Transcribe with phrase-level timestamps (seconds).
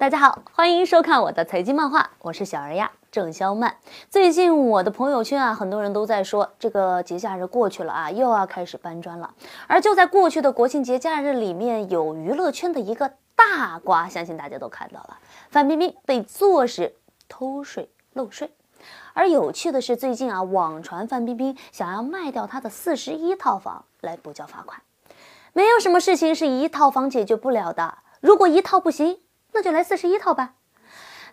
[0.00, 3.76] 大家好，欢迎收看我的财经漫画，我是小儿呀郑肖曼。
[4.08, 9.34] 最近我的朋友圈啊，很多人都在说这个节假日过去了啊，又要开始搬砖了。
[9.66, 15.18] 而就在过去的国庆节假日里面，有娱乐圈的一个大瓜，相信大家都看到了，
[15.50, 16.94] 范冰冰被坐实
[17.28, 18.50] 偷税漏税。
[19.12, 24.80] 而有趣的是，最近啊，网传范冰冰想要卖掉她的四十一套房来补交罚款。
[25.52, 29.20] 没有什么事情是一套房解决不了的，如果一套不行。
[29.52, 30.54] 那就来四十一套吧，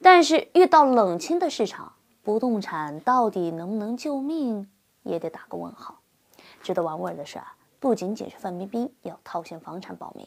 [0.00, 4.70] 但是遇到冷清的市场，不动产到底能不能救命，
[5.02, 6.00] 也得打个问号。
[6.62, 10.26] 值得玩味的是啊，不仅仅是范冰冰要套现房产保命，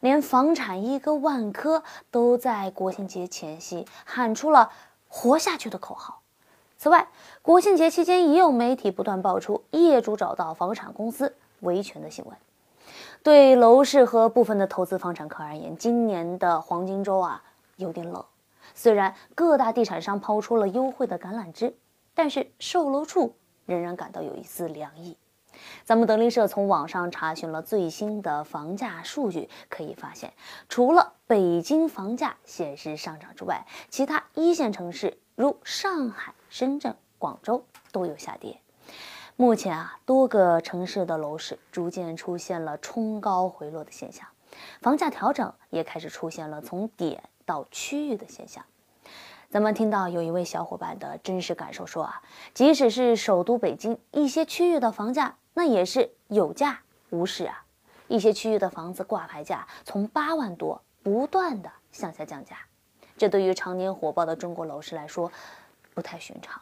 [0.00, 4.70] 连房产一哥万科都在国庆节前夕喊出了
[5.06, 6.20] “活下去”的口号。
[6.76, 7.08] 此外，
[7.42, 12.36] 国庆节期间也有媒体不断爆出业主找到房产公司维权的新闻。
[13.22, 17.42] 对楼市和部分的投资房产客而言，今年的黄金周啊
[17.76, 18.24] 有点冷。
[18.74, 21.76] 虽然各大地产商抛出了优惠的橄榄枝，
[22.14, 23.34] 但是售楼处
[23.66, 25.16] 仍然感到有一丝凉意。
[25.84, 30.32] 咱们德林社从网上查询了最新的房价数据，可以发现，
[30.68, 38.60] 除了北京房价显示上涨之外，其他一线城市如上海、深圳、广州都有下跌。
[39.40, 44.26] 目前啊，多个城市的楼市逐渐出现了冲高回落的现象，
[44.80, 48.64] 房价调整也开始出现了从点到区域的现象。
[49.48, 52.20] 咱们听到有一位小伙伴的真实感受说啊，
[52.52, 57.64] 即使是首都北京一些区域的房价，那也是有价无市啊。
[58.08, 62.56] 一些区域的房子挂牌价从八万多不断的向下降价，
[63.16, 65.30] 这对于常年火爆的中国楼市来说
[65.94, 66.60] 不太寻常。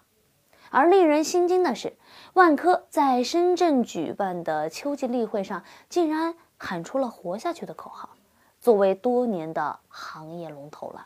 [0.76, 1.94] 而令人心惊的是，
[2.34, 8.10] 万科在深圳举办的秋季例会上，竟然喊出了“活下去”的口号。
[8.60, 11.02] 作为多年的行业龙头了，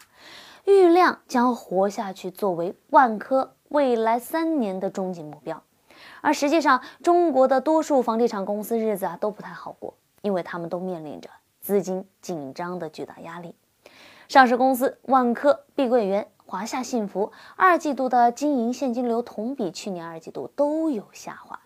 [0.65, 5.63] 郁亮将活下去作为万科未来三年的终极目标。
[6.21, 13.55] 而实际上，中国的多数房地产公司日子啊都不太好过，因为他们都面临着资金紧张的巨大压力。
[14.27, 16.27] 上市公司万科、碧桂园。
[16.51, 21.61] 华夏幸福二季度的经营现金流同比去年二季度都有下滑。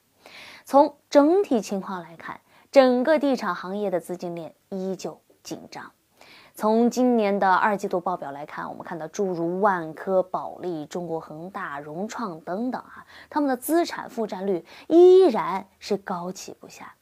[0.67, 2.39] 从整体情况来看，
[2.71, 5.91] 整个地产行业的资金链依旧紧张。
[6.55, 16.95] 从今年的二季度报表来看，我们看到诸如万科、保利、中国恒大、融创等等啊，他们的资产负债率依然是高企不下。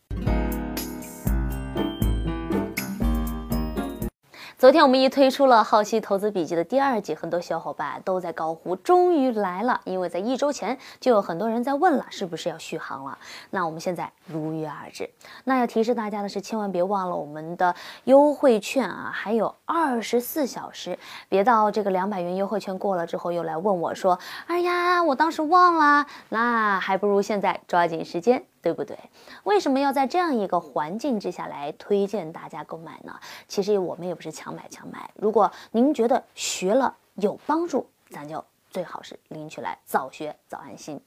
[4.62, 13.18] 昨天我们一推出了《浩熙投资笔记》的第二季，很多小伙伴都在高呼“终于来了”，因为在一周前就有很多人在问了，是不是要续航了？
[13.50, 15.10] 那我们现在如约而至。
[15.42, 17.74] 那要提示大家的是，千万别忘了我们的
[18.04, 20.96] 优惠券啊，还有二十四小时，
[21.28, 28.44] 别到这个两百元优惠券过了之后又来问我说：“哎呀，我当时忘了。”那还不如现在抓紧时间。
[28.62, 28.96] 对不对？
[29.42, 33.18] 为什么要在这样一个环境之下来推荐大家购买呢？
[33.48, 35.10] 其实我们也不是强买强卖。
[35.16, 41.00] 如果您觉得学了有帮助，咱就最好是领取来，早学早安心。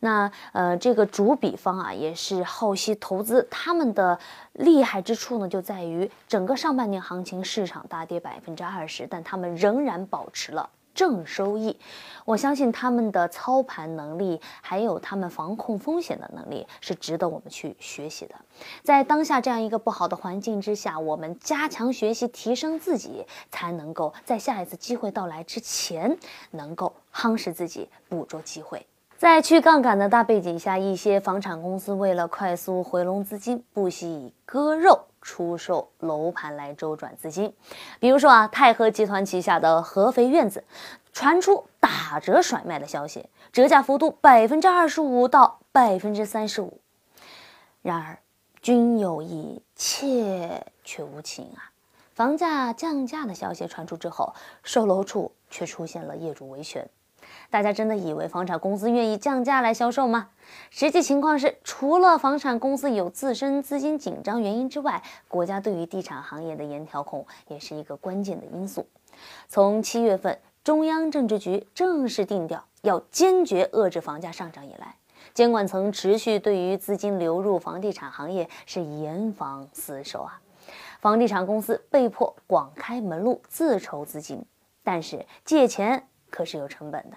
[0.00, 4.18] 那呃，这个主笔方啊，也是浩熙投资，他们的
[4.54, 10.68] 厉害之处呢，就在于整个上半年行情市场大跌百分之二十，但他们仍然保持了。
[10.98, 11.78] 正收益，
[12.24, 18.34] 我相信他们的操盘能力，还有他们防控风险的能力，是值得我们去学习的。
[18.82, 26.18] 在当下这样一个不好的环境之下，我们加强学习，提升自己，才能够在下一次机会到来之前，
[26.50, 28.84] 能够夯实自己，捕捉机会。
[29.16, 35.07] 在去杠杆的大背景下，一些房产公司为了快速回笼资金，不惜以割肉。
[35.20, 37.54] 出售楼盘来周转资金，
[38.00, 40.64] 比如说啊，泰禾集团旗下的合肥院子
[41.12, 46.80] 传出打折甩卖的消息，折价幅度百分之二十五到百分之三十五。
[47.82, 48.18] 然而，
[48.60, 51.72] 君有意，妾却无情啊！
[52.14, 56.88] 房价降价的消息传出之后，售楼处却出现了业主维权。
[57.50, 60.28] 大家真的以为房产公司愿意降价来销售吗？
[60.70, 68.86] 实际情况是，除了房产公司有自身资金紧张原因之外，国家对于地产行业的严调控也是一个关键的因素。
[69.48, 74.94] 从七月份中央政治局正式定调要坚决遏制房价上涨以来，
[75.34, 80.40] 监管层持续对于资金流入房地产行业是严防死守啊。
[81.00, 84.44] 房地产公司被迫广开门路自筹资金，
[84.82, 87.16] 但是借钱可是有成本的。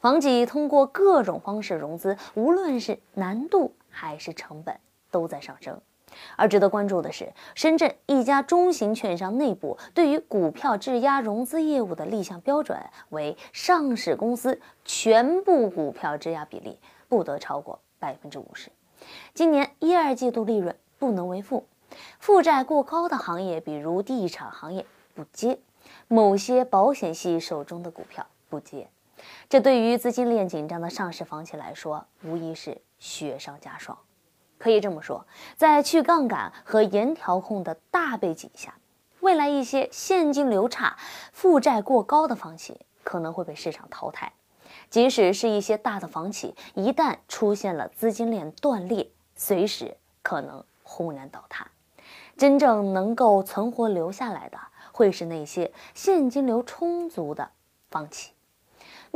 [0.00, 4.78] 房企通过各种方式融资，无论是难度还是成本，
[5.10, 5.80] 都在上升。
[6.36, 12.78] 而值得关注的是，深圳一家中型券商内部对于股票质押融资业务的立项标准
[13.10, 18.70] 为：上市公司全部股票质押比例不得超过百分之五十，
[19.34, 21.66] 今年一二季度利润不能为负，
[22.18, 25.58] 负债过高的行业，比如地产行业不接，
[26.08, 28.88] 某些保险系手中的股票不接，
[29.48, 33.96] 这对于资金链紧张的上市房企来说，无疑是雪上加霜。
[34.58, 35.26] 可以这么说，
[35.56, 38.74] 在去杠杆和严调控的大背景下，
[39.20, 40.96] 未来一些现金流差、
[41.32, 44.32] 负债过高的房企可能会被市场淘汰。
[44.88, 51.68] 即使是一些大的房企，一旦出现了资金链断裂，随时可能轰然倒塌。
[52.36, 54.58] 真正能够存活留下来的，
[54.92, 57.50] 会是那些现金流充足的
[57.90, 58.32] 房企。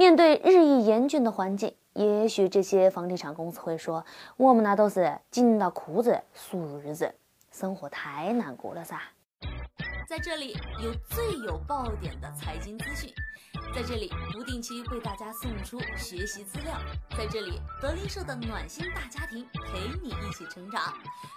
[0.01, 1.75] 面对日益严峻的环境。
[1.93, 4.03] 也许这些房地产公司会说
[4.39, 7.15] ：“我们那都是紧到裤子速日子，
[7.53, 8.99] 生活太难过了噻。”
[10.09, 13.13] 在这里有最有爆点的财经资讯，
[13.75, 16.79] 在这里不定期为大家送出学习资料，
[17.11, 20.95] 在这里德林社的暖心大家庭陪你一起成长，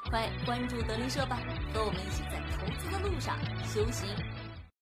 [0.09, 1.37] 快关注德林社吧，
[1.73, 4.07] 和我们一起在投资的路上修行。